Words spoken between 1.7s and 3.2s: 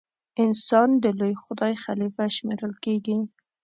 خلیفه شمېرل کیږي.